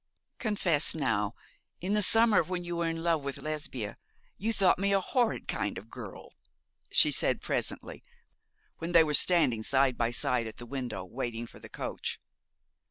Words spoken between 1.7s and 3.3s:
in the summer, when you were in love